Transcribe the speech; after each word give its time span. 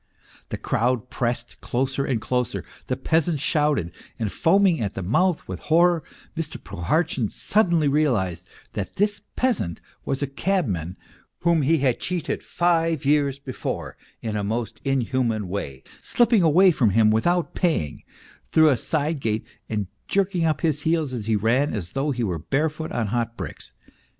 The 0.49 0.57
crowd 0.57 1.11
pressed 1.11 1.61
closer 1.61 2.05
and 2.05 2.19
closer, 2.19 2.65
the 2.87 2.97
peasant 2.97 3.39
shouted, 3.39 3.91
and 4.17 4.31
foaming 4.31 4.81
at 4.81 4.95
the 4.95 5.03
mouth 5.03 5.47
with 5.47 5.59
horror, 5.59 6.01
Mr. 6.35 6.57
Prohartchin 6.59 7.29
suddenly 7.29 7.87
realized 7.87 8.49
that 8.73 8.95
this 8.95 9.21
peasant 9.35 9.79
was 10.03 10.23
a 10.23 10.25
cabman 10.25 10.97
whom 11.41 11.61
he 11.61 11.77
had 11.85 11.99
cheated 11.99 12.41
five 12.41 13.05
years 13.05 13.37
before 13.37 13.95
in 14.23 14.33
the 14.33 14.43
most 14.43 14.81
inhuman 14.83 15.47
way, 15.47 15.83
slipping 16.01 16.41
away 16.41 16.71
from 16.71 16.89
him 16.89 17.11
without 17.11 17.53
paying 17.53 18.01
through 18.51 18.69
a 18.69 18.77
side 18.77 19.19
gate 19.19 19.45
and 19.69 19.85
jerking 20.07 20.45
up 20.45 20.61
his 20.61 20.81
heels 20.81 21.13
as 21.13 21.27
he 21.27 21.35
ran 21.35 21.75
as 21.75 21.91
though 21.91 22.09
he 22.09 22.23
were 22.23 22.39
barefoot 22.39 22.91
on 22.91 23.05
hot 23.09 23.37
bricks. 23.37 23.71